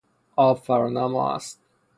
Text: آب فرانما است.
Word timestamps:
آب 0.35 0.57
فرانما 0.59 1.17
است. 1.35 1.61